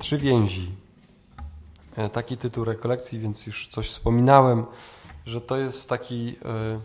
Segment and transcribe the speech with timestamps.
[0.00, 0.74] Trzy więzi.
[1.96, 4.66] E, taki tytuł rekolekcji, więc już coś wspominałem,
[5.26, 6.80] że to jest taki e,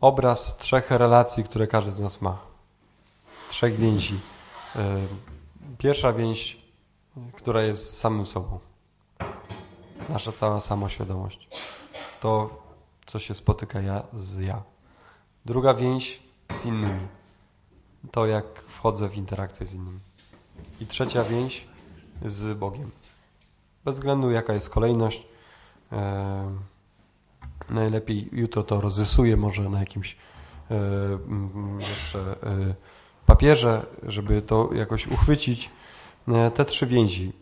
[0.00, 2.38] obraz trzech relacji, które każdy z nas ma.
[3.50, 4.20] Trzech więzi.
[4.76, 5.00] E,
[5.78, 6.56] pierwsza więź,
[7.32, 8.58] która jest z samym sobą.
[10.08, 11.48] Nasza cała samoświadomość.
[12.20, 12.62] To,
[13.06, 14.62] co się spotyka ja z ja.
[15.44, 17.06] Druga więź z innymi.
[18.10, 20.00] To, jak wchodzę w interakcję z innymi.
[20.80, 21.75] I trzecia więź
[22.24, 22.90] z Bogiem.
[23.84, 25.26] Bez względu jaka jest kolejność.
[25.92, 26.56] E,
[27.70, 30.16] najlepiej jutro to rozrysuję może na jakimś
[30.70, 30.78] e,
[31.78, 32.74] jeszcze e,
[33.26, 35.70] papierze, żeby to jakoś uchwycić.
[36.28, 37.32] E, te trzy więzi.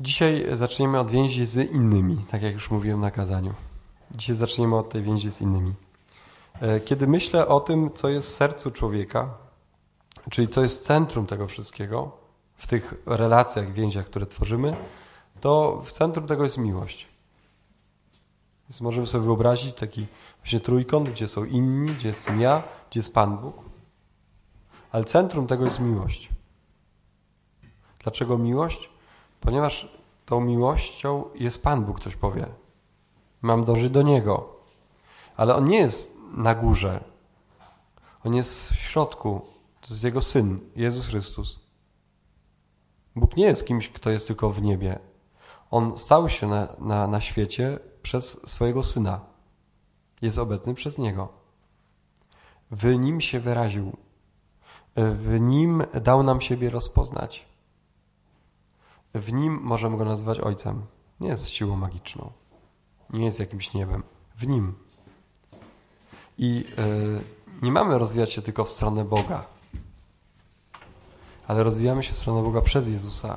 [0.00, 3.54] Dzisiaj zaczniemy od więzi z innymi, tak jak już mówiłem na kazaniu.
[4.16, 5.74] Dzisiaj zaczniemy od tej więzi z innymi.
[6.60, 9.34] E, kiedy myślę o tym, co jest w sercu człowieka,
[10.30, 12.21] czyli co jest centrum tego wszystkiego,
[12.62, 14.76] w tych relacjach, więziach, które tworzymy,
[15.40, 17.08] to w centrum tego jest miłość.
[18.68, 20.06] Więc możemy sobie wyobrazić taki
[20.38, 23.56] właśnie trójkąt, gdzie są inni, gdzie jestem ja, gdzie jest Pan Bóg.
[24.92, 26.28] Ale centrum tego jest miłość.
[28.02, 28.90] Dlaczego miłość?
[29.40, 29.88] Ponieważ
[30.26, 32.46] tą miłością jest Pan Bóg, ktoś powie.
[33.42, 34.56] Mam dążyć do Niego.
[35.36, 37.04] Ale On nie jest na górze.
[38.24, 39.46] On jest w środku.
[39.80, 41.61] To jest Jego Syn, Jezus Chrystus.
[43.16, 44.98] Bóg nie jest kimś, kto jest tylko w niebie.
[45.70, 49.20] On stał się na, na, na świecie przez swojego Syna.
[50.22, 51.28] Jest obecny przez Niego.
[52.70, 53.96] W Nim się wyraził.
[54.96, 57.46] W Nim dał nam siebie rozpoznać.
[59.14, 60.82] W Nim możemy Go nazywać Ojcem.
[61.20, 62.32] Nie jest siłą magiczną.
[63.10, 64.02] Nie jest jakimś niebem.
[64.36, 64.74] W Nim.
[66.38, 67.24] I yy,
[67.62, 69.44] nie mamy rozwijać się tylko w stronę Boga
[71.52, 73.36] ale rozwijamy się w stronę Boga przez Jezusa.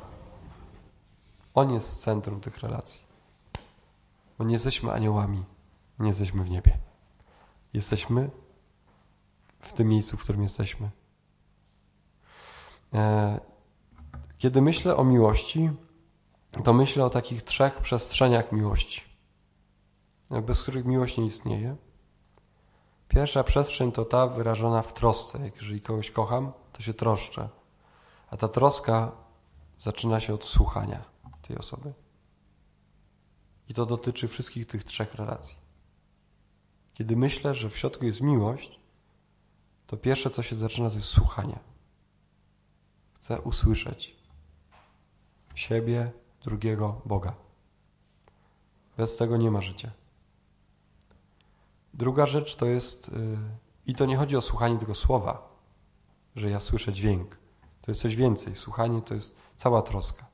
[1.54, 3.00] On jest centrum tych relacji.
[4.38, 5.44] Bo nie jesteśmy aniołami,
[5.98, 6.78] nie jesteśmy w niebie.
[7.72, 8.30] Jesteśmy
[9.60, 10.90] w tym miejscu, w którym jesteśmy.
[12.94, 13.40] E,
[14.38, 15.70] kiedy myślę o miłości,
[16.64, 19.02] to myślę o takich trzech przestrzeniach miłości,
[20.42, 21.76] bez których miłość nie istnieje.
[23.08, 25.50] Pierwsza przestrzeń to ta wyrażona w trosce.
[25.56, 27.48] Jeżeli kogoś kocham, to się troszczę.
[28.30, 29.12] A ta troska
[29.76, 31.04] zaczyna się od słuchania
[31.42, 31.92] tej osoby.
[33.68, 35.56] I to dotyczy wszystkich tych trzech relacji.
[36.94, 38.80] Kiedy myślę, że w środku jest miłość,
[39.86, 41.58] to pierwsze, co się zaczyna, to jest słuchanie.
[43.14, 44.16] Chcę usłyszeć
[45.54, 47.34] siebie, drugiego, Boga.
[48.96, 49.90] Bez tego nie ma życia.
[51.94, 53.38] Druga rzecz to jest, yy,
[53.86, 55.48] i to nie chodzi o słuchanie tego słowa,
[56.36, 57.38] że ja słyszę dźwięk,
[57.86, 58.56] to jest coś więcej.
[58.56, 60.26] Słuchanie to jest cała troska.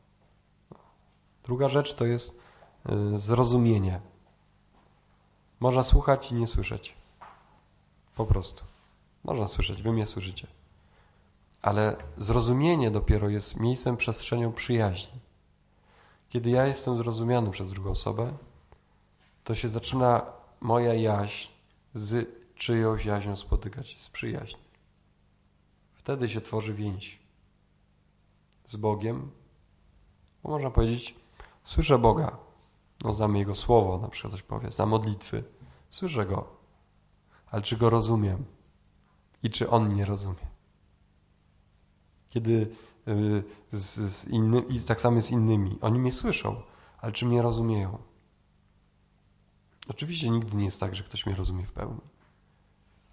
[1.44, 2.40] Druga rzecz to jest
[3.14, 4.00] y, zrozumienie.
[5.60, 6.94] Można słuchać i nie słyszeć.
[8.16, 8.64] Po prostu.
[9.24, 10.46] Można słyszeć, wy mnie słyszycie.
[11.62, 15.20] Ale zrozumienie dopiero jest miejscem, przestrzenią przyjaźni.
[16.28, 18.32] Kiedy ja jestem zrozumiany przez drugą osobę,
[19.44, 21.50] to się zaczyna moja jaźń
[21.94, 24.62] z czyjąś jaźnią spotykać, z przyjaźni.
[25.94, 27.21] Wtedy się tworzy więź
[28.66, 29.30] z Bogiem,
[30.42, 31.14] bo można powiedzieć,
[31.64, 32.38] słyszę Boga,
[33.04, 35.44] no znam Jego słowo, na przykład ktoś powie, znam modlitwy,
[35.90, 36.56] słyszę Go,
[37.46, 38.44] ale czy Go rozumiem?
[39.42, 40.52] I czy On mnie rozumie?
[42.30, 42.70] Kiedy
[43.08, 46.62] y, z, z inny, i tak samo z innymi, oni mnie słyszą,
[46.98, 47.98] ale czy mnie rozumieją?
[49.88, 52.00] Oczywiście nigdy nie jest tak, że ktoś mnie rozumie w pełni,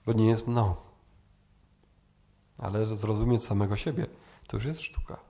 [0.05, 0.75] bo nie jest mną.
[2.57, 4.07] Ale zrozumieć samego siebie
[4.47, 5.28] to już jest sztuka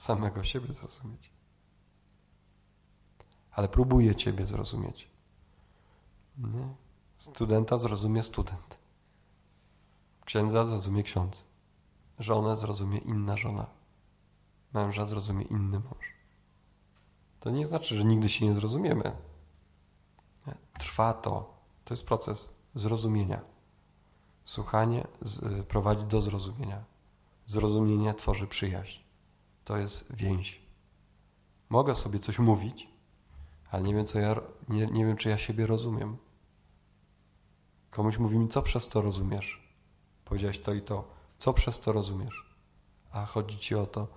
[0.00, 1.30] samego siebie zrozumieć.
[3.52, 5.10] Ale próbuję Ciebie zrozumieć.
[6.38, 6.74] Nie?
[7.18, 8.78] Studenta zrozumie student.
[10.24, 11.46] Księdza zrozumie ksiądz.
[12.18, 13.66] Żonę zrozumie inna żona.
[14.72, 16.14] Męża zrozumie inny mąż.
[17.40, 19.16] To nie znaczy, że nigdy się nie zrozumiemy.
[20.46, 20.54] Nie?
[20.78, 21.54] Trwa to.
[21.84, 23.40] To jest proces zrozumienia.
[24.44, 26.84] Słuchanie z, prowadzi do zrozumienia.
[27.46, 29.09] Zrozumienie tworzy przyjaźń
[29.64, 30.62] to jest więź.
[31.68, 32.88] Mogę sobie coś mówić,
[33.70, 36.16] ale nie wiem, co ja, nie, nie wiem, czy ja siebie rozumiem.
[37.90, 39.70] Komuś mówi mi, co przez to rozumiesz?
[40.24, 41.08] Powiedziałeś to i to.
[41.38, 42.56] Co przez to rozumiesz?
[43.12, 44.08] A chodzi ci o to,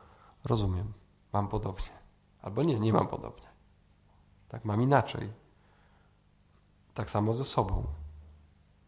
[0.45, 0.93] rozumiem,
[1.33, 2.03] mam podobnie.
[2.41, 3.47] Albo nie, nie mam podobnie.
[4.47, 5.33] Tak, mam inaczej.
[6.93, 7.83] Tak samo ze sobą.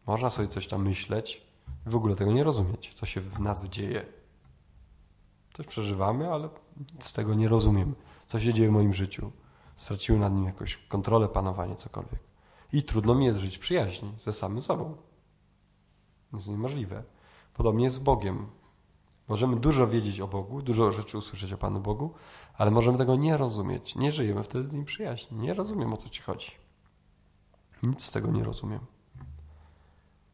[0.06, 1.46] Można sobie coś tam myśleć
[1.86, 4.06] i w ogóle tego nie rozumieć, co się w nas dzieje
[5.56, 6.48] Coś przeżywamy, ale
[7.00, 7.94] z tego nie rozumiem.
[8.26, 9.32] Co się dzieje w moim życiu?
[9.76, 12.20] Straciłem nad nim jakąś kontrolę, panowanie, cokolwiek.
[12.72, 14.96] I trudno mi jest żyć w przyjaźni ze samym sobą.
[16.32, 17.04] Jest niemożliwe.
[17.54, 18.46] Podobnie jest z Bogiem.
[19.28, 22.14] Możemy dużo wiedzieć o Bogu, dużo rzeczy usłyszeć o Panu Bogu,
[22.54, 23.96] ale możemy tego nie rozumieć.
[23.96, 25.38] Nie żyjemy wtedy z Nim przyjaźni.
[25.38, 26.50] Nie rozumiem, o co Ci chodzi.
[27.82, 28.80] Nic z tego nie rozumiem.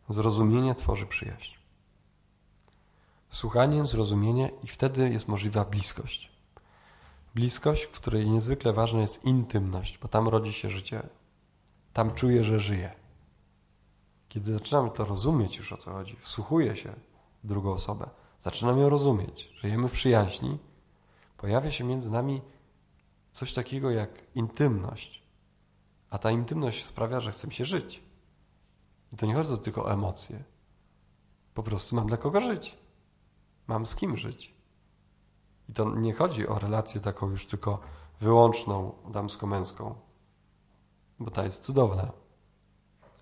[0.09, 1.62] Zrozumienie tworzy przyjaźń.
[3.33, 6.33] Słuchanie, zrozumienie i wtedy jest możliwa bliskość.
[7.35, 11.09] Bliskość, w której niezwykle ważna jest intymność, bo tam rodzi się życie.
[11.93, 12.95] Tam czuję, że żyję.
[14.29, 16.95] Kiedy zaczynamy to rozumieć już o co chodzi, wsłuchuję się
[17.45, 20.59] w drugą osobę, zaczynam ją rozumieć, żyjemy w przyjaźni,
[21.37, 22.43] pojawia się między nami
[23.31, 25.23] coś takiego jak intymność.
[26.11, 28.03] A ta intymność sprawia, że chcemy się żyć.
[29.13, 30.45] I to nie chodzi tylko o emocje.
[31.55, 32.82] Po prostu mam dla kogo żyć.
[33.67, 34.55] Mam z kim żyć.
[35.69, 37.79] I to nie chodzi o relację taką już tylko
[38.21, 39.95] wyłączną, damsko-męską,
[41.19, 42.13] bo ta jest cudowna.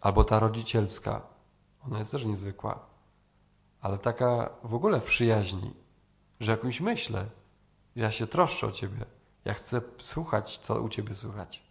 [0.01, 1.23] Albo ta rodzicielska,
[1.87, 2.87] ona jest też niezwykła.
[3.81, 5.75] Ale taka w ogóle w przyjaźni,
[6.41, 7.27] że jakąś myślę,
[7.97, 9.05] ja się troszczę o ciebie,
[9.45, 11.71] ja chcę słuchać, co u ciebie słychać.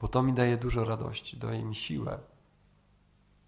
[0.00, 2.18] Bo to mi daje dużo radości, daje mi siłę.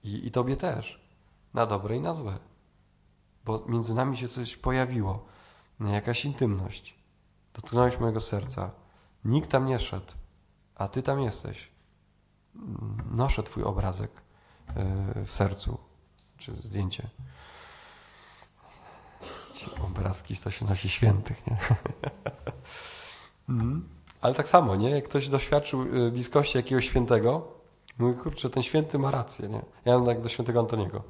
[0.02, 1.08] I, i tobie też.
[1.54, 2.38] Na dobre i na złe.
[3.48, 5.26] Bo między nami się coś pojawiło
[5.80, 6.94] jakaś intymność.
[7.54, 8.70] Dotknąłeś mojego serca.
[9.24, 10.12] Nikt tam nie szedł,
[10.74, 11.68] a ty tam jesteś.
[13.10, 14.10] Noszę twój obrazek
[14.76, 15.78] e, w sercu,
[16.38, 17.10] czy zdjęcie.
[19.54, 21.56] Ci obrazki to się nosi świętych, nie?
[23.48, 23.88] Mhm.
[24.20, 24.90] Ale tak samo, nie?
[24.90, 27.48] Jak ktoś doświadczył e, bliskości jakiegoś świętego,
[27.98, 29.62] mówi, kurczę, ten święty ma rację, nie?
[29.84, 31.02] Ja mam tak do świętego Antoniego.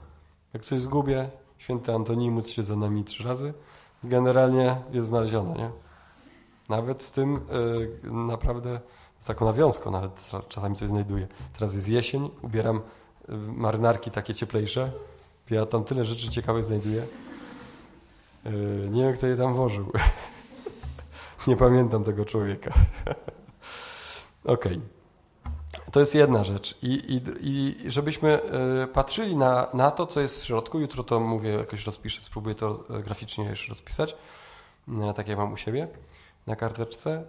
[0.52, 3.54] Jak coś zgubię, święty Antoni módl się za nami trzy razy,
[4.04, 5.70] generalnie jest znaleziona, nie?
[6.68, 7.40] Nawet z tym
[8.04, 8.80] yy, naprawdę
[9.18, 11.28] z taką nawiązką nawet czasami coś znajduję.
[11.52, 14.92] Teraz jest jesień, ubieram y, marynarki takie cieplejsze.
[15.50, 17.06] Ja tam tyle rzeczy ciekawych znajduję.
[18.44, 19.92] Yy, nie wiem, kto je tam włożył.
[21.46, 22.74] nie pamiętam tego człowieka.
[24.44, 24.72] Okej.
[24.72, 24.97] Okay.
[25.98, 26.78] To jest jedna rzecz.
[26.82, 28.40] I, i, i żebyśmy
[28.82, 30.80] y, patrzyli na, na to, co jest w środku.
[30.80, 34.16] Jutro to mówię, jakoś rozpiszę, spróbuję to y, graficznie jeszcze rozpisać,
[34.88, 35.88] y, tak jak mam u siebie
[36.46, 37.24] na karteczce.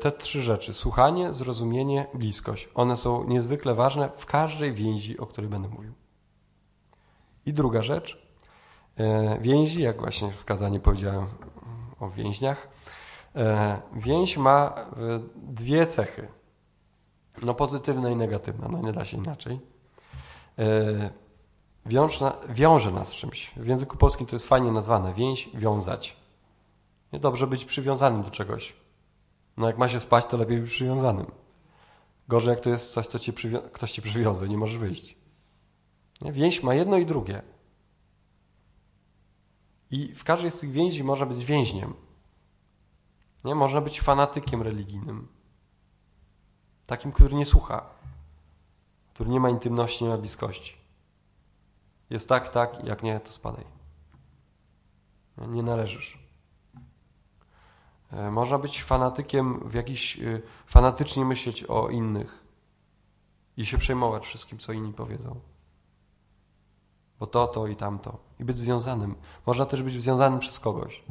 [0.00, 2.68] Te trzy rzeczy: słuchanie, zrozumienie, bliskość.
[2.74, 5.92] One są niezwykle ważne w każdej więzi, o której będę mówił.
[7.46, 8.26] I druga rzecz.
[9.40, 11.26] Więzi, jak właśnie w kazaniu powiedziałem
[12.00, 12.68] o więźniach,
[13.96, 14.74] więź ma
[15.36, 16.28] dwie cechy
[17.42, 19.60] no pozytywna i negatywna, no nie da się inaczej.
[20.58, 21.10] E,
[21.86, 23.50] wiąż na, wiąże nas czymś.
[23.56, 25.14] W języku polskim to jest fajnie nazwane.
[25.14, 26.16] Więź, wiązać.
[27.12, 28.76] Nie dobrze być przywiązanym do czegoś.
[29.56, 31.26] No jak ma się spać, to lepiej być przywiązanym.
[32.28, 33.32] Gorzej jak to jest coś, co cię
[33.72, 35.16] ktoś cię przywiązał, nie możesz wyjść.
[36.22, 36.32] Nie?
[36.32, 37.42] Więź ma jedno i drugie.
[39.90, 41.94] I w każdej z tych więzi można być więźniem.
[43.44, 43.54] Nie?
[43.54, 45.28] Można być fanatykiem religijnym.
[46.86, 47.86] Takim, który nie słucha,
[49.14, 50.76] który nie ma intymności, nie ma bliskości.
[52.10, 53.64] Jest tak, tak, jak nie, to spadaj.
[55.38, 56.18] Nie należysz.
[58.12, 62.44] E, można być fanatykiem, w jakiś e, fanatycznie myśleć o innych
[63.56, 65.40] i się przejmować wszystkim, co inni powiedzą.
[67.18, 68.18] Bo to, to i tamto.
[68.38, 69.14] I być związanym.
[69.46, 71.04] Można też być związanym przez kogoś.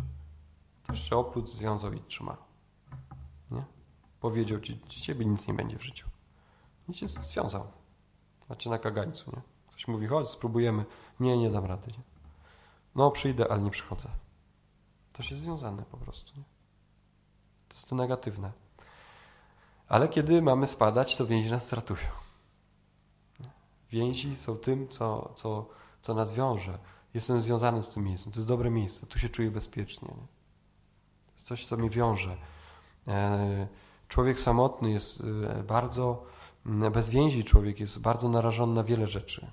[0.87, 2.52] Też się oprócz związał i trzyma
[4.23, 6.07] powiedział ci, ciebie nic nie będzie w życiu.
[6.89, 7.67] I cię związał.
[8.45, 9.41] Znaczy na kagańcu, nie?
[9.67, 10.85] Ktoś mówi, chodź, spróbujemy.
[11.19, 12.03] Nie, nie dam rady, nie?
[12.95, 14.09] No, przyjdę, ale nie przychodzę.
[15.13, 16.43] To się związane po prostu, nie?
[17.67, 18.51] To jest to negatywne.
[19.87, 22.09] Ale kiedy mamy spadać, to więzi nas stratują.
[23.91, 25.69] Więzi są tym, co, co,
[26.01, 26.79] co nas wiąże.
[27.13, 28.31] Jestem związany z tym miejscem.
[28.31, 29.05] To jest dobre miejsce.
[29.05, 30.07] Tu się czuję bezpiecznie.
[30.07, 30.27] Nie?
[31.25, 32.37] To jest coś, co mnie wiąże.
[33.07, 33.67] E,
[34.07, 36.25] Człowiek samotny jest e, bardzo,
[36.65, 39.47] bez więzi człowiek jest bardzo narażony na wiele rzeczy.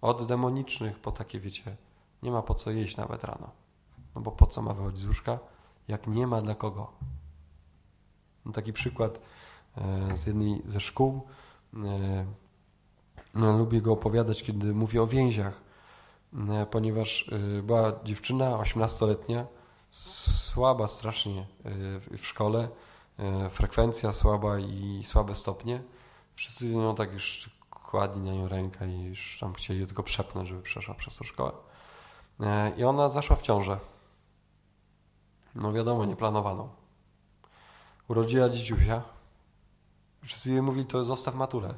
[0.00, 1.76] Od demonicznych po takie, wiecie,
[2.22, 3.50] nie ma po co jeść nawet rano.
[4.14, 5.38] No bo po co ma wychodzić z łóżka,
[5.88, 6.92] jak nie ma dla kogo.
[8.44, 9.20] No taki przykład
[9.76, 11.22] e, z jednej ze szkół.
[11.74, 12.26] E,
[13.34, 15.68] no, lubię go opowiadać, kiedy mówię o więziach,
[16.70, 17.30] ponieważ
[17.62, 19.46] była dziewczyna 18-letnia,
[19.90, 21.46] słaba strasznie
[22.10, 22.68] w szkole, E,
[23.50, 25.82] frekwencja słaba i słabe stopnie.
[26.34, 30.62] Wszyscy nią tak już kładli na nią rękę i już tam chcieli tylko przepnąć, żeby
[30.62, 31.52] przeszła przez tą szkołę.
[32.40, 33.78] E, I ona zaszła w ciążę.
[35.54, 36.68] No wiadomo, nieplanowaną.
[38.08, 39.02] Urodziła dzieciusia.
[40.24, 41.74] Wszyscy jej mówili, to zostaw maturę.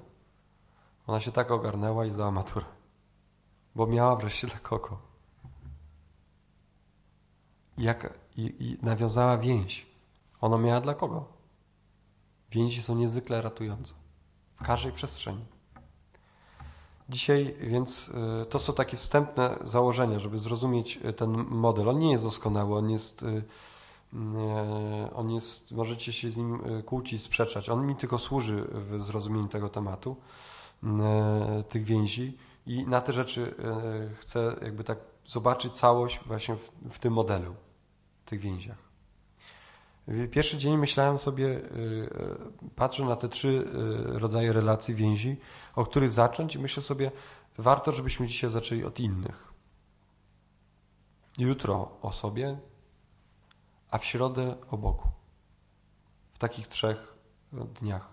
[1.06, 2.66] Ona się tak ogarnęła i zdała maturę.
[3.74, 4.98] Bo miała wreszcie dla kogo.
[7.78, 9.89] I, jak, i, i nawiązała więź.
[10.40, 11.24] Ona miała dla kogo?
[12.50, 13.94] Więzi są niezwykle ratujące.
[14.56, 15.44] W każdej przestrzeni.
[17.10, 18.08] Dzisiaj więc
[18.42, 21.88] y, to są takie wstępne założenia, żeby zrozumieć y, ten model.
[21.88, 23.42] On nie jest doskonały, on jest, y,
[25.14, 27.68] on jest, możecie się z nim kłócić, sprzeczać.
[27.68, 30.16] On mi tylko służy w zrozumieniu tego tematu,
[31.68, 33.54] tych więzi i na te rzeczy
[34.18, 37.54] chcę jakby tak zobaczyć całość właśnie w, w tym modelu,
[38.24, 38.89] w tych więziach.
[40.30, 41.60] Pierwszy dzień myślałem sobie, y,
[42.66, 45.36] y, patrzę na te trzy y, rodzaje relacji, więzi,
[45.74, 47.10] o których zacząć i myślę sobie,
[47.58, 49.52] warto, żebyśmy dzisiaj zaczęli od innych.
[51.38, 52.58] Jutro o sobie,
[53.90, 55.08] a w środę o Bogu.
[56.32, 57.14] W takich trzech
[57.52, 58.08] dniach.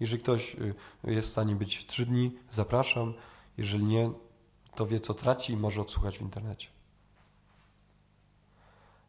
[0.00, 0.56] Jeżeli ktoś
[1.04, 3.14] jest w stanie być trzy dni, zapraszam.
[3.56, 4.10] Jeżeli nie,
[4.74, 6.68] to wie, co traci i może odsłuchać w internecie.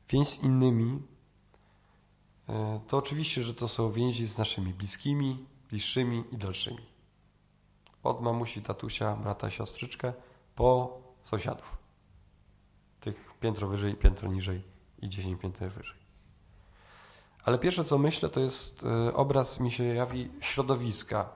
[0.10, 1.13] Więź z innymi
[2.88, 6.86] to oczywiście, że to są więzi z naszymi bliskimi, bliższymi i dalszymi.
[8.04, 10.14] Od mamusi, tatusia, brata, siostryczkę,
[10.56, 11.78] po sąsiadów.
[13.00, 14.64] Tych piętro wyżej, piętro niżej
[15.02, 15.98] i dziesięć pięter wyżej.
[17.44, 21.30] Ale pierwsze, co myślę, to jest e, obraz, mi się jawi środowiska.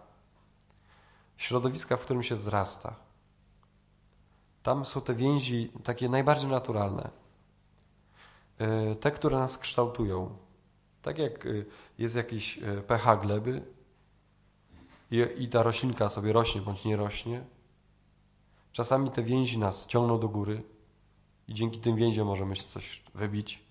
[1.38, 2.96] Środowiska, w którym się wzrasta.
[4.64, 7.10] Tam są te więzi takie najbardziej naturalne.
[8.58, 10.38] E, te, które nas kształtują,
[11.02, 11.66] tak jak y,
[11.98, 13.62] jest jakiś y, pH gleby
[15.12, 17.46] i, i ta roślinka sobie rośnie bądź nie rośnie,
[18.72, 20.64] czasami te więzi nas ciągną do góry
[21.48, 23.64] i dzięki tym więziom możemy się coś wybić.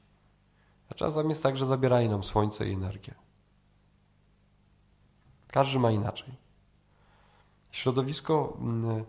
[0.91, 3.15] A czasami jest tak, że zabierają nam słońce i energię.
[5.49, 6.35] Każdy ma inaczej.
[7.71, 9.05] Środowisko, mm,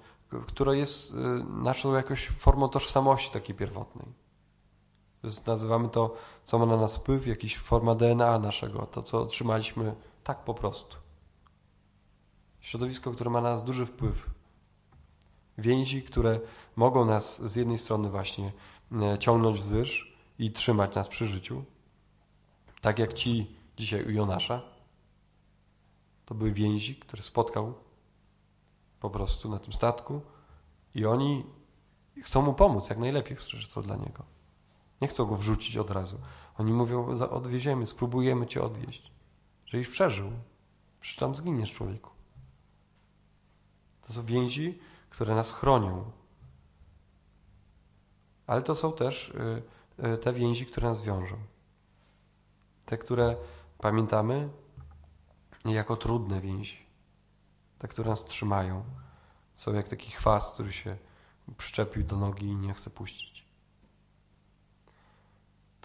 [0.48, 4.27] które jest y, naszą jakąś formą tożsamości takiej pierwotnej
[5.46, 10.44] nazywamy to, co ma na nas wpływ, jakaś forma DNA naszego, to co otrzymaliśmy tak
[10.44, 10.98] po prostu.
[12.62, 14.30] Środowisko, które ma na nas duży wpływ.
[15.58, 16.40] Więzi, które
[16.76, 18.52] mogą nas z jednej strony właśnie
[19.02, 21.64] e, ciągnąć wzwyż i trzymać nas przy życiu,
[22.82, 24.62] tak jak ci dzisiaj u Jonasza.
[26.26, 27.74] To były więzi, które spotkał
[29.00, 30.22] po prostu na tym statku
[30.96, 31.46] i oni
[32.24, 34.37] chcą mu pomóc jak najlepiej, że co dla niego.
[35.02, 36.22] Nie chcą go wrzucić od razu.
[36.58, 39.12] Oni mówią, odwieziemy, spróbujemy cię odwieźć.
[39.66, 40.32] Żebyś przeżył.
[41.00, 42.10] Przecież tam zginiesz, człowieku.
[44.02, 46.12] To są więzi, które nas chronią.
[48.48, 49.64] Ale to są też y,
[50.06, 51.38] y, te więzi, które nas wiążą.
[52.86, 53.36] Te, które
[53.78, 54.50] pamiętamy
[55.66, 56.86] jako trudne więzi.
[57.80, 58.84] Te, które nas trzymają.
[59.56, 60.98] Są jak taki chwast, który się
[61.58, 63.37] przyczepił do nogi i nie chce puścić.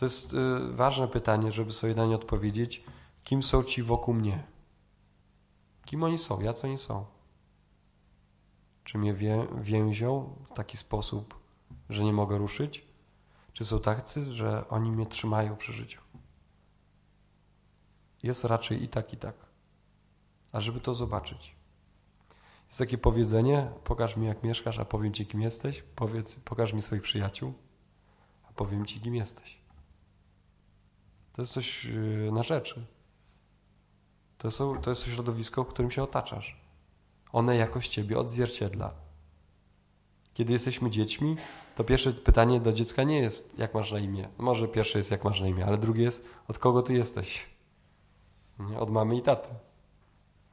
[0.03, 2.85] To jest y, ważne pytanie, żeby sobie na nie odpowiedzieć.
[3.25, 4.47] Kim są ci wokół mnie?
[5.85, 6.41] Kim oni są?
[6.41, 7.07] Jacy oni są?
[8.85, 11.41] Czy mnie wię, więzią w taki sposób,
[11.89, 12.85] że nie mogę ruszyć?
[13.53, 16.01] Czy są tacy, że oni mnie trzymają przy życiu?
[18.23, 19.35] Jest raczej i tak, i tak.
[20.53, 21.57] A żeby to zobaczyć.
[22.67, 25.83] Jest takie powiedzenie, pokaż mi jak mieszkasz, a powiem ci kim jesteś.
[25.97, 27.55] Powiedz, pokaż mi swoich przyjaciół,
[28.49, 29.62] a powiem ci kim jesteś.
[31.33, 32.87] To jest coś y, na rzeczy.
[34.39, 36.61] To, są, to jest środowisko, w którym się otaczasz.
[37.33, 38.95] One jakoś ciebie odzwierciedla.
[40.35, 41.37] Kiedy jesteśmy dziećmi,
[41.75, 44.29] to pierwsze pytanie do dziecka nie jest, jak masz na imię.
[44.39, 47.47] Może pierwsze jest, jak masz na imię, ale drugie jest, od kogo ty jesteś.
[48.59, 48.79] Nie?
[48.79, 49.55] Od mamy i taty.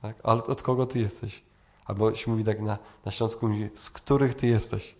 [0.02, 0.18] Tak?
[0.24, 1.44] Ale od kogo ty jesteś?
[1.86, 4.96] Albo się mówi tak na, na Śląsku, mówi, z których ty jesteś?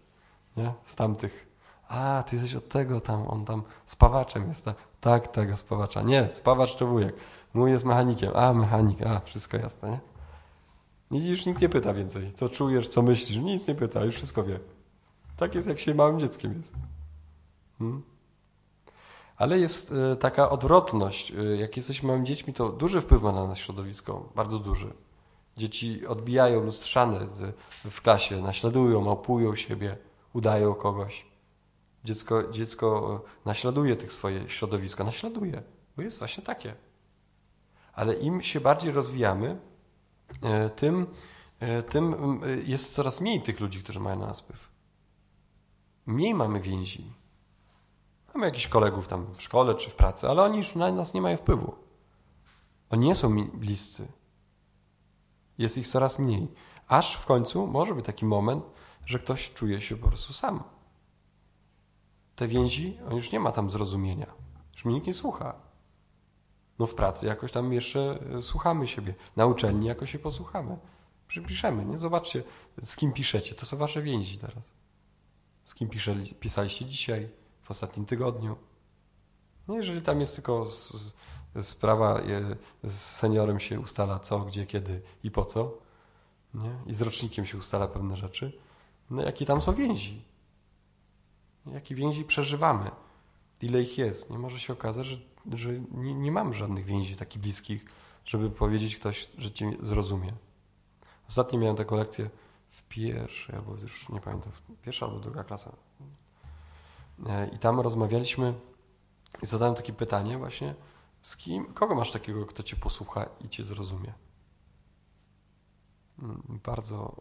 [0.58, 0.74] Nie?
[0.84, 1.49] Z tamtych.
[1.90, 4.66] A, ty jesteś od tego tam, on tam spawaczem jest.
[4.66, 6.02] Tak, tak tego spawacza.
[6.02, 7.16] Nie, spawacz to wujek.
[7.54, 8.32] Mój jest mechanikiem.
[8.36, 10.00] A, mechanik, a, wszystko jasne, nie?
[11.20, 12.34] I już nikt nie pyta więcej.
[12.34, 13.38] Co czujesz, co myślisz?
[13.38, 14.60] Nic nie pyta, już wszystko wie.
[15.38, 16.76] Tak jest, jak się małym dzieckiem jest.
[17.80, 18.04] Hmm?
[19.38, 21.32] Ale jest y, taka odwrotność.
[21.32, 24.30] Y, jak jesteśmy małymi dziećmi, to duży wpływ ma na nas środowisko.
[24.36, 24.94] Bardzo duży.
[25.58, 27.20] Dzieci odbijają lustrzane
[27.90, 29.98] w klasie, naśladują, mapują siebie,
[30.34, 31.29] udają kogoś.
[32.10, 35.64] Dziecko, dziecko naśladuje tych swoje środowiska, naśladuje,
[35.96, 36.76] bo jest właśnie takie.
[37.94, 39.60] Ale im się bardziej rozwijamy,
[40.42, 41.08] e, tym,
[41.60, 42.14] e, tym
[42.44, 44.70] e, jest coraz mniej tych ludzi, którzy mają na nas wpływ.
[46.06, 47.14] Mniej mamy więzi.
[48.34, 51.22] Mamy jakichś kolegów tam w szkole czy w pracy, ale oni już na nas nie
[51.22, 51.76] mają wpływu.
[52.90, 54.08] Oni nie są bliscy.
[55.58, 56.48] Jest ich coraz mniej.
[56.88, 58.64] Aż w końcu może być taki moment,
[59.06, 60.64] że ktoś czuje się po prostu sam.
[62.40, 64.34] Te więzi, on już nie ma tam zrozumienia.
[64.74, 65.56] Już mnie nikt nie słucha.
[66.80, 69.16] No w pracy jakoś tam jeszcze e, słuchamy siebie.
[69.36, 70.78] Na uczelni jakoś się posłuchamy.
[71.28, 71.98] Przypiszemy, nie?
[71.98, 72.44] Zobaczcie,
[72.84, 73.56] z kim piszecie.
[73.56, 74.72] To są wasze więzi teraz.
[75.64, 77.30] Z kim pisze, pisaliście dzisiaj,
[77.62, 78.56] w ostatnim tygodniu.
[79.68, 80.92] Nie, jeżeli tam jest tylko z,
[81.56, 85.78] z, sprawa e, z seniorem się ustala co, gdzie, kiedy i po co,
[86.54, 86.80] nie?
[86.86, 88.60] i z rocznikiem się ustala pewne rzeczy,
[89.10, 90.29] no jakie tam są więzi?
[91.74, 92.92] Jakie więzi przeżywamy?
[93.62, 94.30] Ile ich jest?
[94.30, 95.18] Nie może się okazać, że,
[95.54, 97.86] że nie, nie mam żadnych więzi takich bliskich,
[98.26, 100.34] żeby powiedzieć ktoś, że cię zrozumie.
[101.30, 102.30] Ostatnio miałem taką lekcję
[102.70, 105.76] w pierwszej, albo już nie pamiętam, pierwsza albo druga klasa.
[107.28, 108.54] E, I tam rozmawialiśmy
[109.44, 110.76] i zadałem takie pytanie właśnie,
[111.22, 114.14] z kim, kogo masz takiego, kto cię posłucha i cię zrozumie?
[116.20, 117.16] Mm, bardzo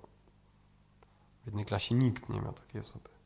[1.43, 3.18] w jednej klasie nikt nie miał takiej osoby.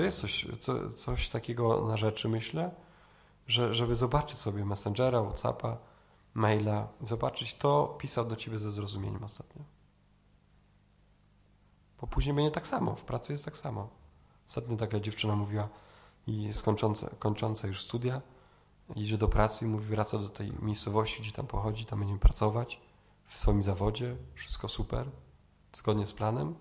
[0.00, 2.70] To jest coś, co, coś takiego na rzeczy, myślę,
[3.46, 5.76] że, żeby zobaczyć sobie Messengera, Whatsappa,
[6.34, 9.62] maila, zobaczyć, to pisał do ciebie ze zrozumieniem ostatnio.
[12.00, 13.88] Bo później będzie tak samo, w pracy jest tak samo.
[14.48, 15.68] Ostatnio taka dziewczyna mówiła
[16.26, 18.22] i skończąca, kończąca już studia,
[18.96, 22.80] idzie do pracy i mówi, wraca do tej miejscowości, gdzie tam pochodzi, tam będzie pracować
[23.26, 25.10] w swoim zawodzie, wszystko super,
[25.72, 26.54] zgodnie z planem,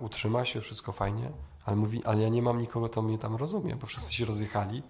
[0.00, 1.32] utrzyma się, wszystko fajnie,
[1.64, 4.82] ale mówi, ale ja nie mam nikogo, kto mnie tam rozumie, bo wszyscy się rozjechali,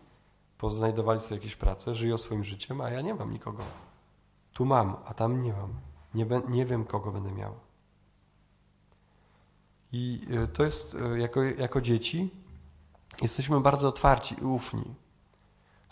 [0.58, 3.62] poznajdowali sobie jakieś prace, żyją swoim życiem, a ja nie mam nikogo.
[4.52, 5.74] Tu mam, a tam nie mam.
[6.14, 7.54] Nie, nie wiem, kogo będę miał.
[9.92, 12.30] I y, to jest, y, jako, jako dzieci,
[13.22, 14.94] jesteśmy bardzo otwarci i ufni.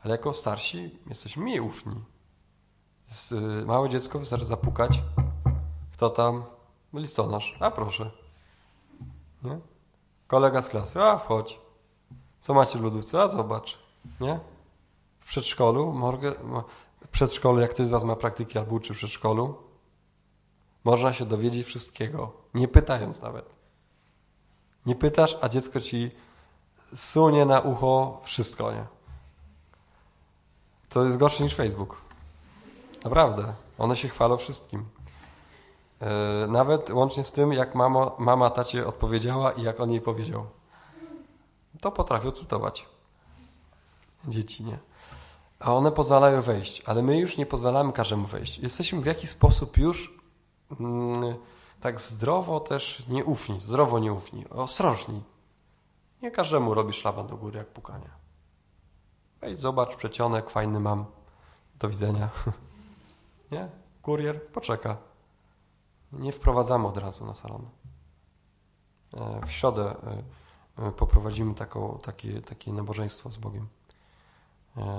[0.03, 2.05] Ale jako starsi jesteśmy mniej ufni.
[3.09, 3.35] Jest,
[3.67, 5.03] małe dziecko wystarczy zapukać.
[5.93, 6.45] Kto tam?
[6.93, 7.57] Listonosz.
[7.61, 8.11] A proszę.
[9.43, 9.59] Nie?
[10.27, 11.03] Kolega z klasy.
[11.03, 11.61] A wchodź.
[12.41, 13.23] Co macie w lodówce?
[13.23, 13.79] A zobacz.
[14.21, 14.41] Nie?
[15.21, 16.33] W przedszkolu, morgę,
[17.05, 19.55] w przedszkolu, jak ktoś z Was ma praktyki albo uczy w przedszkolu,
[20.85, 23.45] można się dowiedzieć wszystkiego, nie pytając nawet.
[24.87, 26.11] Nie pytasz, a dziecko ci
[26.95, 28.87] sunie na ucho wszystko, nie?
[30.89, 32.01] To jest gorsze niż Facebook.
[33.05, 33.55] Naprawdę.
[33.79, 34.85] One się chwalą wszystkim.
[36.01, 40.47] E, nawet łącznie z tym, jak mamo, mama tacie odpowiedziała i jak on jej powiedział.
[41.81, 42.87] To potrafią cytować.
[44.29, 44.79] Dzieci nie.
[45.61, 48.59] A one pozwalają wejść, ale my już nie pozwalamy każdemu wejść.
[48.59, 50.19] Jesteśmy w jakiś sposób już
[50.81, 51.37] mm,
[51.81, 55.23] tak zdrowo też nieufni, zdrowo nieufni, ostrożni.
[56.23, 58.11] Nie każdemu robi szlaban do góry jak pukanie.
[59.41, 61.05] Wejdź, zobacz, przecionek, fajny mam.
[61.79, 62.29] Do widzenia.
[63.53, 63.69] Nie?
[64.03, 65.08] Kurier poczeka.
[66.13, 67.69] Nie wprowadzamy od razu na salon.
[69.15, 69.97] E, w środę
[70.77, 73.69] e, e, poprowadzimy taką, takie, takie nabożeństwo z Bogiem,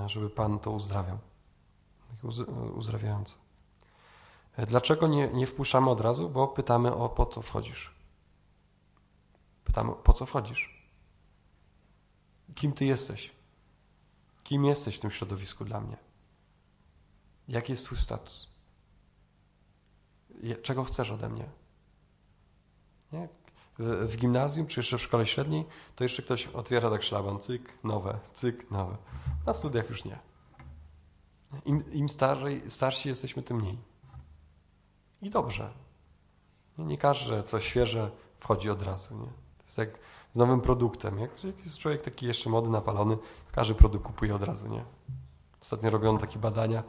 [0.06, 1.18] żeby Pan to uzdrawiał.
[2.08, 3.34] Takie uzdrawiające.
[4.66, 6.30] Dlaczego nie, nie wpuszczamy od razu?
[6.30, 7.94] Bo pytamy o po co wchodzisz.
[9.64, 10.90] Pytamy, po co wchodzisz?
[12.54, 13.32] Kim ty jesteś?
[14.42, 15.96] Kim jesteś w tym środowisku dla mnie?
[17.48, 18.50] Jaki jest twój status?
[20.62, 21.50] Czego chcesz ode mnie?
[23.12, 23.28] Nie?
[23.78, 25.64] W, w gimnazjum, czy jeszcze w szkole średniej,
[25.96, 28.96] to jeszcze ktoś otwiera tak szlaban, cyk, nowe, cyk, nowe.
[29.46, 30.18] Na studiach już nie.
[31.64, 33.78] Im, im starzej, starsi jesteśmy, tym mniej.
[35.22, 35.70] I dobrze.
[36.78, 39.14] Nie, nie co świeże, wchodzi od razu.
[39.14, 39.26] Nie?
[39.26, 39.98] To jest jak
[40.32, 41.18] z nowym produktem.
[41.18, 44.68] Jak, jak jest człowiek taki jeszcze młody, napalony, to każdy produkt kupuje od razu.
[44.68, 44.84] Nie?
[45.62, 46.82] Ostatnio robiono takie badania,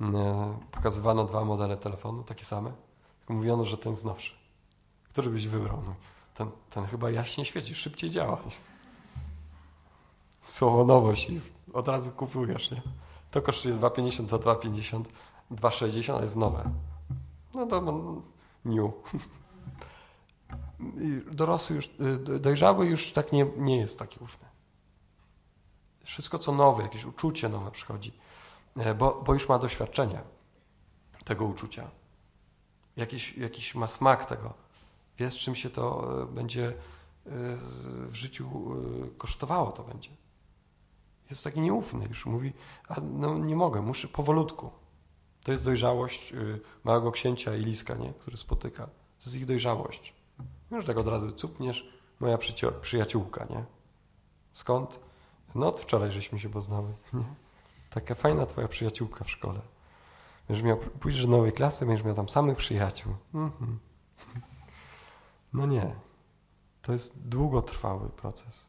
[0.00, 0.34] nie,
[0.70, 2.85] pokazywano dwa modele telefonu, takie same.
[3.28, 4.34] Mówiono, że ten jest nowszy.
[5.08, 5.82] Który byś wybrał?
[5.86, 5.94] No,
[6.34, 8.42] ten, ten chyba jaśnie świeci, szybciej działa.
[10.40, 11.40] Słowo nowość i
[11.72, 12.82] od razu kupujesz, nie?
[13.30, 15.02] To kosztuje 2,50, to 2,50,
[15.50, 16.70] 2,60, ale jest nowe.
[17.54, 18.22] No to no,
[18.64, 18.90] new.
[21.32, 24.48] Dorosły już, y, dojrzały już tak nie, nie jest taki ufny.
[26.04, 28.12] Wszystko co nowe, jakieś uczucie nowe przychodzi,
[28.76, 30.22] e, bo, bo już ma doświadczenie
[31.24, 31.90] tego uczucia.
[32.96, 34.54] Jakiś, jakiś ma smak tego.
[35.18, 36.72] Wie, z czym się to e, będzie e,
[38.06, 38.50] w życiu
[39.18, 40.10] kosztowało to będzie.
[41.30, 42.26] Jest taki nieufny już.
[42.26, 42.52] Mówi,
[42.88, 44.70] a no nie mogę, muszę powolutku.
[45.44, 46.32] To jest dojrzałość
[46.84, 48.12] małego księcia i liska, nie?
[48.12, 48.86] który spotyka.
[48.86, 50.14] To jest ich dojrzałość.
[50.70, 51.88] Już tak od razu cupniesz,
[52.20, 52.38] moja
[52.80, 53.64] przyjaciółka, nie?
[54.52, 55.00] Skąd?
[55.54, 56.88] No od wczoraj żeśmy się poznały.
[57.12, 57.24] Nie?
[57.90, 59.60] Taka fajna twoja przyjaciółka w szkole.
[60.48, 63.14] Będziesz miał, pójdziesz do nowej klasy, będziesz miał tam samych przyjaciół.
[63.34, 63.78] Mhm.
[65.52, 65.94] No nie.
[66.82, 68.66] To jest długotrwały proces.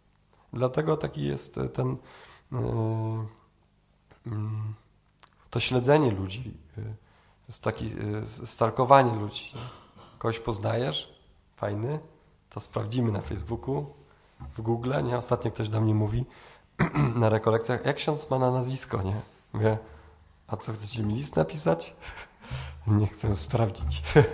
[0.54, 1.98] Dlatego taki jest ten
[2.52, 2.60] yy,
[4.26, 4.32] yy,
[5.50, 6.96] to śledzenie ludzi, yy,
[7.48, 7.92] jest taki
[8.46, 9.52] stalkowanie ludzi.
[10.18, 11.20] Kogoś poznajesz,
[11.56, 12.00] fajny,
[12.50, 13.86] to sprawdzimy na Facebooku,
[14.40, 15.18] w Google, nie?
[15.18, 16.26] Ostatnio ktoś do mnie mówi
[17.16, 19.16] na rekolekcjach, jak ksiądz ma na nazwisko, nie?
[19.54, 19.78] Mówię,
[20.48, 21.96] a co, chcecie mi list napisać?
[22.88, 24.04] Nie chcę sprawdzić.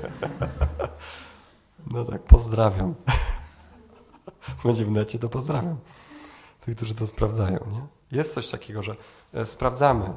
[1.91, 2.95] No tak, pozdrawiam.
[4.65, 5.78] Będzie w necie, to pozdrawiam.
[6.62, 7.88] Tych, którzy to sprawdzają, nie?
[8.17, 8.95] Jest coś takiego, że
[9.34, 10.13] e, sprawdzamy.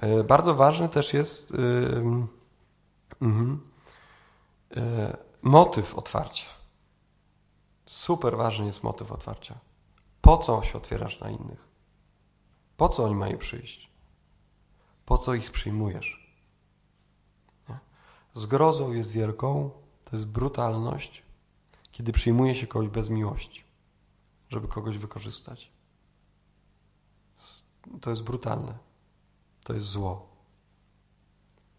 [0.00, 1.58] E, bardzo ważny też jest yy,
[3.20, 3.28] yy,
[4.76, 6.46] yy, motyw otwarcia.
[7.86, 9.58] Super ważny jest motyw otwarcia.
[10.20, 11.68] Po co się otwierasz na innych?
[12.76, 13.93] Po co oni mają przyjść?
[15.06, 16.36] Po co ich przyjmujesz?
[17.68, 17.78] Nie?
[18.34, 19.70] Zgrozą jest wielką,
[20.04, 21.22] to jest brutalność,
[21.92, 23.64] kiedy przyjmuje się kogoś bez miłości,
[24.48, 25.72] żeby kogoś wykorzystać.
[28.00, 28.78] To jest brutalne.
[29.64, 30.28] To jest zło.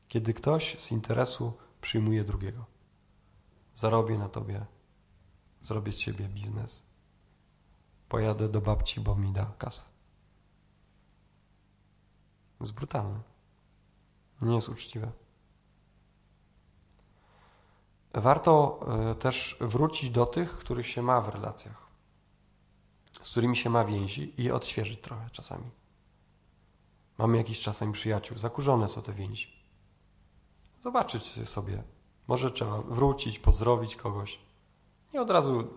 [0.08, 2.66] Kiedy ktoś z interesu przyjmuje drugiego.
[3.74, 4.66] Zarobię na tobie
[5.66, 6.84] zrobię z ciebie biznes.
[8.10, 9.95] Pojadę do babci, bo mi da kasę.
[12.60, 13.20] Jest brutalne.
[14.42, 15.12] Nie jest uczciwe.
[18.14, 18.80] Warto
[19.12, 21.88] e, też wrócić do tych, których się ma w relacjach,
[23.22, 25.72] z którymi się ma więzi i odświeżyć trochę czasami.
[27.18, 29.56] Mamy jakiś czasami przyjaciół, zakurzone są te więzi.
[30.80, 31.84] Zobaczyć sobie.
[32.28, 34.40] Może trzeba wrócić, pozdrowić kogoś.
[35.14, 35.68] I od razu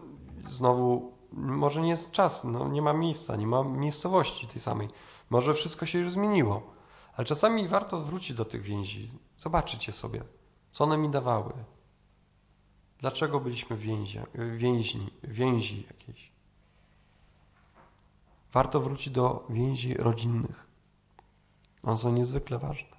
[0.48, 4.88] znowu, może nie jest czas, no nie ma miejsca, nie ma miejscowości tej samej.
[5.30, 6.74] Może wszystko się już zmieniło.
[7.16, 10.24] Ale czasami warto wrócić do tych więzi, zobaczyć je sobie,
[10.70, 11.52] co one mi dawały.
[12.98, 14.20] Dlaczego byliśmy więzi,
[14.56, 16.32] więźni, więzi jakiejś.
[18.52, 20.66] Warto wrócić do więzi rodzinnych.
[21.82, 22.98] One są niezwykle ważne.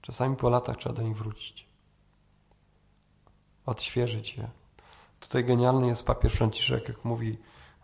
[0.00, 1.68] Czasami po latach trzeba do nich wrócić.
[3.66, 4.50] Odświeżyć je,
[5.20, 7.38] Tutaj genialny jest papież Franciszek, jak mówi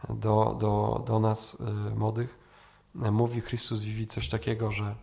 [0.09, 2.39] do, do, do nas y, młodych,
[2.97, 4.97] mówi Chrystus Vivi coś takiego, że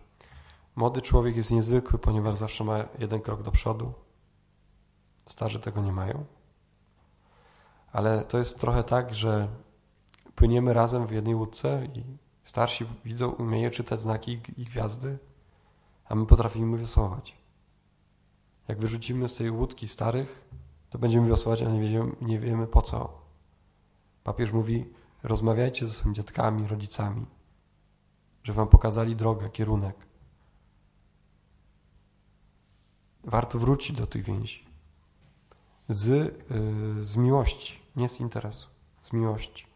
[0.75, 3.93] młody człowiek jest niezwykły, ponieważ zawsze ma jeden krok do przodu.
[5.25, 6.25] Starzy tego nie mają.
[7.91, 9.47] Ale to jest trochę tak, że
[10.35, 12.03] płyniemy razem w jednej łódce i
[12.43, 15.17] starsi widzą, umieją czytać znaki i gwiazdy,
[16.05, 17.37] a my potrafimy wiosłować.
[18.67, 20.49] Jak wyrzucimy z tej łódki starych,
[20.89, 23.21] to będziemy wiosłować, ale nie wiemy, nie wiemy po co.
[24.23, 27.25] Papież mówi, rozmawiajcie ze swoimi dziadkami, rodzicami,
[28.43, 29.95] że wam pokazali drogę, kierunek.
[33.23, 34.65] Warto wrócić do tych więzi.
[35.89, 38.67] Z, yy, z miłości, nie z interesu,
[39.01, 39.67] z miłości.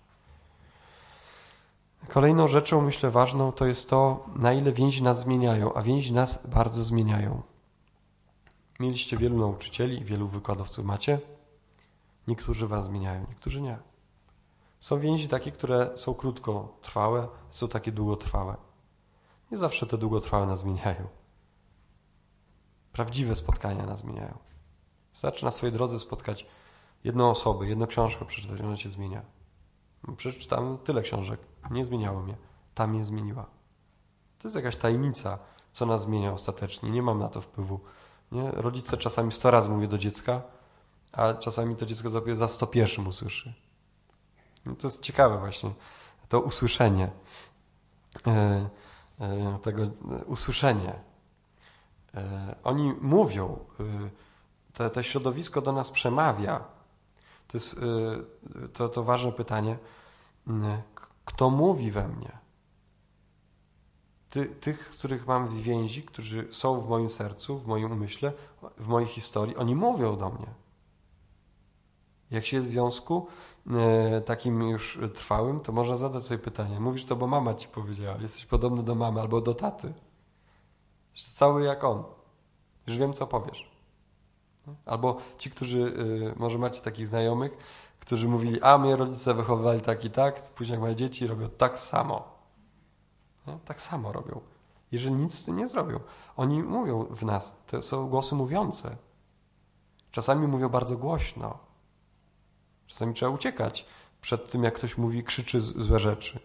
[2.07, 6.47] Kolejną rzeczą, myślę, ważną to jest to, na ile więzi nas zmieniają, a więzi nas
[6.47, 7.41] bardzo zmieniają.
[8.79, 11.19] Mieliście wielu nauczycieli, wielu wykładowców macie.
[12.27, 13.77] Niektórzy was zmieniają, niektórzy nie.
[14.79, 18.55] Są więzi takie, które są krótkotrwałe, są takie długotrwałe.
[19.51, 21.07] Nie zawsze te długotrwałe nas zmieniają.
[22.91, 24.37] Prawdziwe spotkania nas zmieniają.
[25.13, 26.47] Wystarczy na swojej drodze spotkać
[27.03, 29.21] jedną osobę, jedną książkę przeczytać, ona się zmienia.
[30.17, 31.39] Przeczytam tyle książek,
[31.71, 32.37] nie zmieniało mnie.
[32.73, 33.45] Ta mnie zmieniła.
[34.39, 35.39] To jest jakaś tajemnica,
[35.71, 36.89] co nas zmienia ostatecznie.
[36.89, 37.79] Nie mam na to wpływu.
[38.31, 38.51] Nie?
[38.51, 40.41] Rodzice czasami sto razy mówią do dziecka,
[41.11, 43.53] a czasami to dziecko za sto pierwszym usłyszy.
[44.65, 45.71] I to jest ciekawe właśnie,
[46.29, 47.11] to usłyszenie,
[48.27, 48.69] e,
[49.19, 49.89] e, tego e,
[50.25, 50.93] usłyszenie.
[52.63, 53.59] Oni mówią,
[54.73, 56.65] te, te środowisko do nas przemawia.
[57.47, 57.79] To jest
[58.73, 59.77] to, to ważne pytanie.
[61.25, 62.37] Kto mówi we mnie?
[64.29, 68.33] ty, tych, których mam więzi, którzy są w moim sercu, w moim umyśle,
[68.77, 70.53] w mojej historii, oni mówią do mnie.
[72.31, 73.27] Jak się jest w związku
[73.71, 76.79] e, takim już trwałym, to można zadać sobie pytanie.
[76.79, 78.17] Mówisz to, bo mama ci powiedziała.
[78.17, 79.93] Jesteś podobny do mamy albo do taty.
[81.15, 82.03] Jesteś cały jak on.
[82.87, 83.71] Już wiem, co powiesz.
[84.85, 85.93] Albo ci, którzy,
[86.35, 87.57] e, może macie takich znajomych,
[87.99, 91.79] którzy mówili, a mnie rodzice wychowywali tak i tak, później jak moje dzieci robią tak
[91.79, 92.37] samo.
[93.65, 94.41] Tak samo robią.
[94.91, 95.99] Jeżeli nic z tym nie zrobią.
[96.35, 98.97] Oni mówią w nas, to są głosy mówiące.
[100.11, 101.66] Czasami mówią bardzo głośno.
[102.87, 103.85] Czasami trzeba uciekać,
[104.21, 106.39] przed tym, jak ktoś mówi, krzyczy złe rzeczy.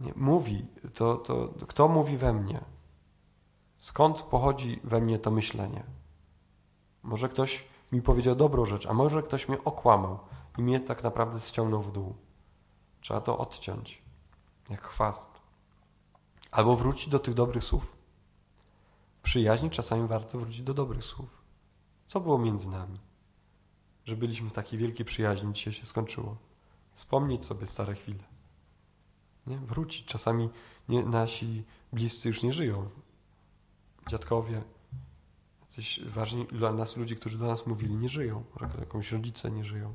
[0.00, 2.64] Nie, mówi, to, to kto mówi we mnie?
[3.78, 5.84] Skąd pochodzi we mnie to myślenie?
[7.02, 10.18] Może ktoś mi powiedział dobrą rzecz, a może ktoś mnie okłamał
[10.58, 12.14] i mnie tak naprawdę ściągnął w dół.
[13.00, 14.02] Trzeba to odciąć,
[14.70, 15.30] jak chwast.
[16.50, 17.96] Albo wrócić do tych dobrych słów.
[19.18, 21.28] W przyjaźni czasami warto wrócić do dobrych słów.
[22.06, 23.00] Co było między nami?
[24.06, 26.36] Że byliśmy w takiej wielkiej przyjaźni, dzisiaj się skończyło.
[26.94, 28.24] Wspomnieć sobie stare chwile.
[29.46, 29.58] Nie?
[29.58, 30.06] Wrócić.
[30.06, 30.50] Czasami
[30.88, 32.90] nie, nasi bliscy już nie żyją.
[34.08, 34.62] Dziadkowie,
[35.60, 38.44] jacyś ważni dla nas ludzie, którzy do nas mówili, nie żyją.
[38.78, 39.94] Jakąś rodzice nie żyją.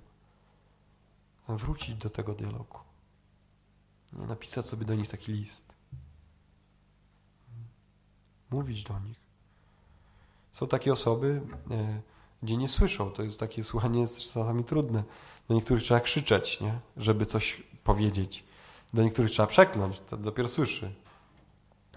[1.48, 2.80] Wrócić do tego dialogu.
[4.14, 4.28] Nie?
[4.28, 5.78] Napisać sobie do nich taki list.
[8.50, 9.20] Mówić do nich.
[10.52, 11.42] Są takie osoby,
[12.44, 13.12] e, gdzie nie słyszą.
[13.12, 15.04] To jest takie słuchanie jest czasami trudne.
[15.48, 16.80] Do niektórych trzeba krzyczeć, nie?
[16.98, 18.44] żeby coś powiedzieć.
[18.94, 20.94] Do niektórych trzeba przekląć, to dopiero słyszy.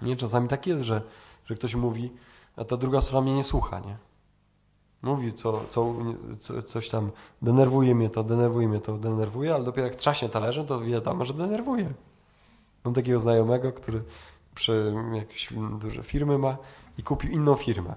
[0.03, 1.03] Nie, czasami tak jest, że,
[1.47, 2.11] że ktoś mówi,
[2.57, 3.97] a ta druga strona mnie nie słucha, nie?
[5.03, 5.95] Mówi, co, co,
[6.41, 7.11] co, coś tam,
[7.43, 11.35] denerwuje mnie to, denerwuje mnie to, denerwuje, ale dopiero jak trzaśnie talerzem, to wiadomo, że
[11.35, 11.93] denerwuje.
[12.85, 14.05] Mam takiego znajomego, który
[14.55, 16.57] przy jakieś duże firmy ma
[16.99, 17.95] i kupił inną firmę.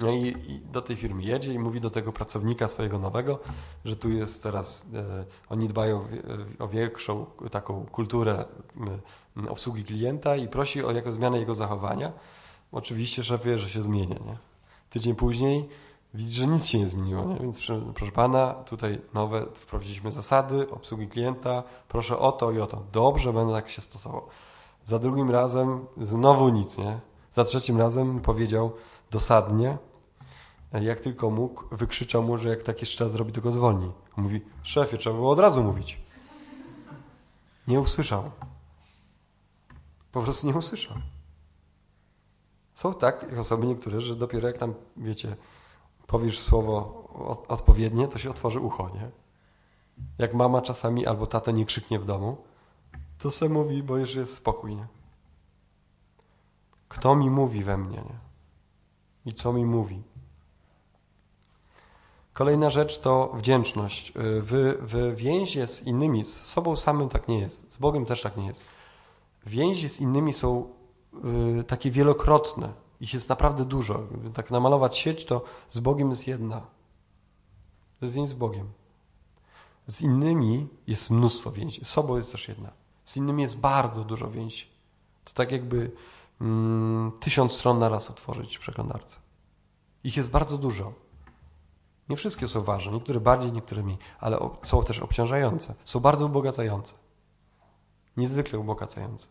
[0.00, 3.38] No i, i, do tej firmy jedzie i mówi do tego pracownika swojego nowego,
[3.84, 6.00] że tu jest teraz, e, oni dbają
[6.58, 8.44] o, o większą taką kulturę
[9.46, 12.12] e, obsługi klienta i prosi o jakąś zmianę jego zachowania.
[12.72, 14.14] Oczywiście szef wie, że się zmienia.
[14.14, 14.36] Nie?
[14.90, 15.68] Tydzień później
[16.14, 17.36] widzi, że nic się nie zmieniło, nie?
[17.36, 17.60] więc
[17.94, 22.82] proszę pana, tutaj nowe wprowadziliśmy zasady obsługi klienta, proszę o to i o to.
[22.92, 24.22] Dobrze, będę tak się stosował.
[24.84, 26.98] Za drugim razem znowu nic, nie?
[27.30, 28.72] Za trzecim razem powiedział
[29.10, 29.78] dosadnie,
[30.72, 33.92] jak tylko mógł, wykrzyczał mu, że jak tak jeszcze raz zrobi, to go zwolni.
[34.16, 36.00] Mówi, szefie, trzeba było od razu mówić.
[37.68, 38.30] Nie usłyszał.
[40.12, 40.96] Po prostu nie usłyszał.
[42.74, 45.36] Są tak osoby niektóre, że dopiero jak tam, wiecie,
[46.06, 47.02] powiesz słowo
[47.48, 49.10] odpowiednie, to się otworzy ucho, nie?
[50.18, 52.36] Jak mama czasami albo tato nie krzyknie w domu,
[53.18, 54.86] to se mówi, bo już jest spokój, nie?
[56.88, 58.25] Kto mi mówi we mnie, nie?
[59.26, 60.02] I co mi mówi?
[62.32, 64.12] Kolejna rzecz to wdzięczność.
[64.16, 68.36] W, w więzie z innymi, z sobą samym tak nie jest, z Bogiem też tak
[68.36, 68.62] nie jest.
[69.46, 70.68] Więzi z innymi są
[71.60, 72.72] y, takie wielokrotne.
[73.00, 73.98] Ich jest naprawdę dużo.
[73.98, 76.60] Gdyby tak namalować sieć, to z Bogiem jest jedna.
[77.98, 78.72] To jest więź z Bogiem.
[79.86, 81.84] Z innymi jest mnóstwo więzi.
[81.84, 82.72] Z sobą jest też jedna.
[83.04, 84.66] Z innymi jest bardzo dużo więzi.
[85.24, 85.92] To tak jakby
[87.20, 89.18] tysiąc stron na raz otworzyć w przeglądarce.
[90.04, 90.92] Ich jest bardzo dużo.
[92.08, 95.74] Nie wszystkie są ważne, niektóre bardziej, niektóre mniej, ale są też obciążające.
[95.84, 96.94] Są bardzo ubogacające.
[98.16, 99.26] Niezwykle ubogacające.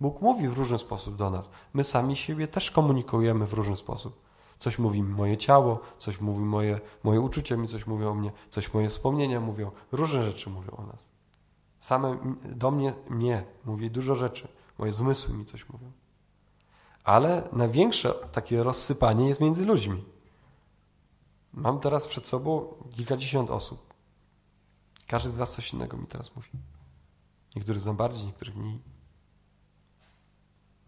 [0.00, 1.50] Bóg mówi w różny sposób do nas.
[1.74, 4.28] My sami siebie też komunikujemy w różny sposób.
[4.58, 8.32] Coś mówi mi moje ciało, coś mówi moje, moje uczucia mi coś mówią o mnie,
[8.50, 11.10] coś moje wspomnienia mówią, różne rzeczy mówią o nas.
[11.78, 15.92] Same do mnie, mnie mówi dużo rzeczy, moje zmysły mi coś mówią.
[17.08, 20.04] Ale największe takie rozsypanie jest między ludźmi.
[21.52, 23.94] Mam teraz przed sobą kilkadziesiąt osób.
[25.06, 26.48] Każdy z Was coś innego mi teraz mówi.
[27.56, 28.80] Niektórzy znam bardziej, niektórych mniej.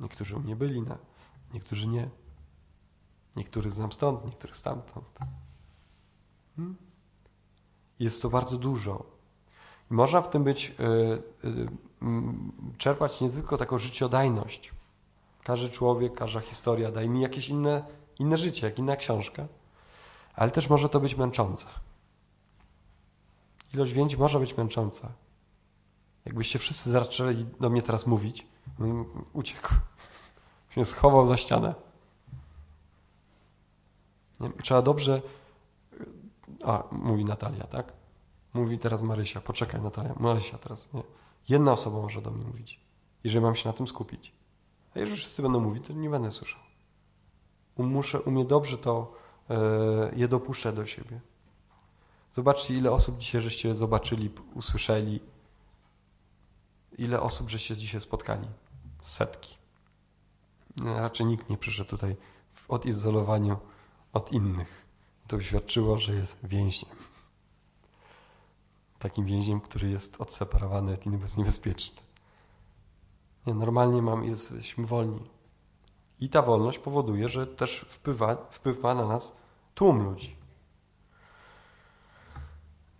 [0.00, 0.98] Niektórzy u mnie byli, na,
[1.54, 2.10] niektórzy nie.
[3.36, 5.18] Niektórych znam stąd, niektórych stamtąd.
[6.56, 6.76] Hmm?
[7.98, 9.06] Jest to bardzo dużo.
[9.90, 11.22] I można w tym być, yy,
[12.02, 14.79] yy, czerpać niezwykłą taką życiodajność.
[15.44, 17.84] Każdy człowiek, każda historia daje mi jakieś inne,
[18.18, 19.48] inne życie, jak inna książka
[20.34, 21.66] ale też może to być męczące.
[23.74, 25.12] Ilość więzi może być męcząca.
[26.24, 28.46] Jakbyście wszyscy zaczęli do mnie teraz mówić,
[29.32, 29.74] uciekł.
[30.70, 31.74] Się schował za ścianę.
[34.40, 34.50] Nie?
[34.62, 35.22] Trzeba dobrze.
[36.64, 37.92] A, mówi Natalia, tak?
[38.54, 39.40] Mówi teraz Marysia.
[39.40, 40.14] Poczekaj, Natalia.
[40.18, 41.02] Marysia teraz, nie?
[41.48, 42.80] Jedna osoba może do mnie mówić.
[43.24, 44.32] Jeżeli mam się na tym skupić.
[44.96, 46.60] A jeżeli wszyscy będą mówić, to nie będę słyszał.
[47.78, 51.20] Muszę umieć dobrze to E, je dopuszczę do siebie.
[52.32, 55.20] Zobaczcie, ile osób dzisiaj żeście zobaczyli, usłyszeli.
[56.98, 58.48] Ile osób żeście dzisiaj spotkali?
[59.02, 59.56] Setki.
[60.84, 62.16] Raczej nikt nie przyszedł tutaj
[62.50, 63.58] w odizolowaniu
[64.12, 64.86] od innych.
[65.26, 66.96] To świadczyło, że jest więźniem.
[68.98, 72.02] Takim więźniem, który jest odseparowany od innych, jest niebezpieczny.
[73.46, 75.30] Nie, normalnie mam, jesteśmy wolni.
[76.20, 79.36] I ta wolność powoduje, że też wpływa, wpływa na nas
[79.74, 80.36] tłum ludzi.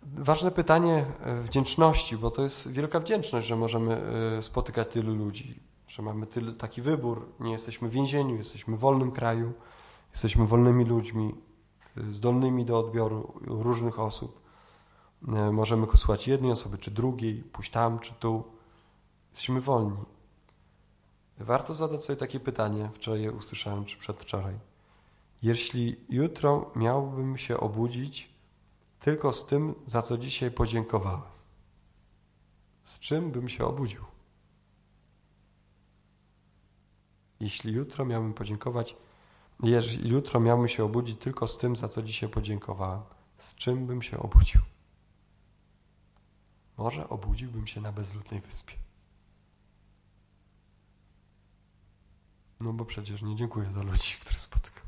[0.03, 4.01] ważne pytanie e, wdzięczności, bo to jest wielka wdzięczność, że możemy
[4.37, 8.79] e, spotykać tylu ludzi, że mamy tyle, taki wybór, nie jesteśmy w więzieniu, jesteśmy w
[8.79, 9.53] wolnym kraju,
[10.11, 11.35] jesteśmy wolnymi ludźmi,
[11.97, 14.41] e, zdolnymi do odbioru różnych osób.
[15.51, 18.43] Możemy słuchać jednej osoby czy drugiej, pójść tam czy tu.
[19.29, 19.97] Jesteśmy wolni.
[21.41, 24.59] Warto zadać sobie takie pytanie, wczoraj je usłyszałem, czy przedwczoraj.
[25.43, 28.29] Jeśli jutro miałbym się obudzić
[28.99, 31.21] tylko z tym, za co dzisiaj podziękowałem.
[32.83, 34.03] Z czym bym się obudził?
[37.39, 38.95] Jeśli jutro miałbym podziękować,
[39.63, 43.01] jeśli jutro miałbym się obudzić tylko z tym, za co dzisiaj podziękowałem,
[43.37, 44.61] z czym bym się obudził?
[46.77, 48.90] Może obudziłbym się na bezludnej wyspie.
[52.61, 54.83] No bo przecież nie dziękuję za ludzi, których spotykam.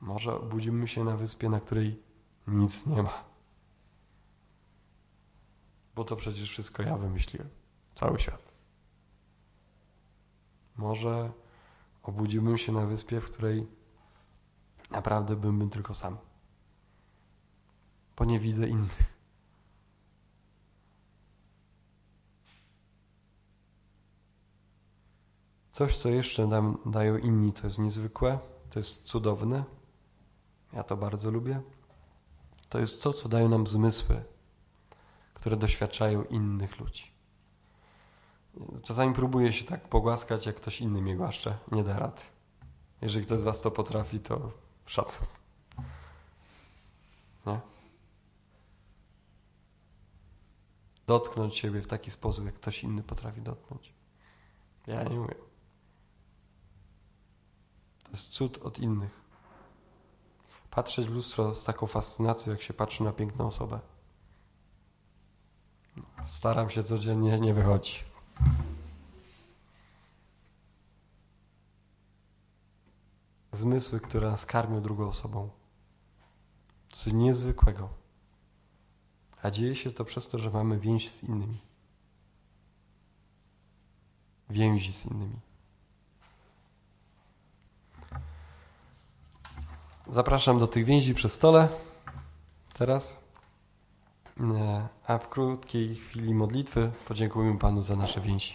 [0.00, 2.02] Może obudzimy się na wyspie, na której
[2.46, 3.24] nic nie ma.
[5.94, 7.48] Bo to przecież wszystko ja wymyśliłem.
[7.94, 8.52] Cały świat.
[10.76, 11.32] Może
[12.02, 13.66] obudziłbym się na wyspie, w której
[14.90, 16.16] naprawdę byłbym tylko sam.
[18.16, 19.15] Bo nie widzę innych.
[25.76, 28.38] Coś, co jeszcze nam dają inni, to jest niezwykłe,
[28.70, 29.64] to jest cudowne,
[30.72, 31.62] ja to bardzo lubię.
[32.68, 34.24] To jest to, co dają nam zmysły,
[35.34, 37.10] które doświadczają innych ludzi.
[38.82, 41.58] Czasami próbuję się tak pogłaskać, jak ktoś inny mnie głaszcze.
[41.72, 42.22] Nie da rady.
[43.02, 44.52] Jeżeli ktoś z Was to potrafi, to
[44.86, 45.26] szacun.
[47.46, 47.60] Nie?
[51.06, 53.92] Dotknąć siebie w taki sposób, jak ktoś inny potrafi dotknąć.
[54.86, 55.45] Ja nie umiem.
[58.06, 59.26] To jest cud od innych
[60.76, 63.80] patrzeć w lustro z taką fascynacją, jak się patrzy na piękną osobę.
[66.26, 67.98] Staram się codziennie, nie wychodzi.
[73.52, 75.50] Zmysły, które nas karmią drugą osobą.
[76.92, 77.88] Coś niezwykłego.
[79.42, 81.60] A dzieje się to przez to, że mamy więź z innymi.
[84.50, 85.40] Więzi z innymi.
[90.08, 91.68] Zapraszam do tych więzi przy stole
[92.78, 93.24] teraz.
[94.40, 98.54] E, a w krótkiej chwili modlitwy podziękujemy Panu za nasze więzi.